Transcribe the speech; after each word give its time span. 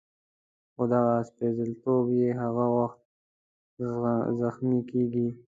خو 0.73 0.83
دغه 0.93 1.15
سپېڅلتوب 1.29 2.05
یې 2.19 2.29
هغه 2.41 2.65
وخت 2.77 2.99
زخمي 4.39 4.81
کېږي. 4.89 5.27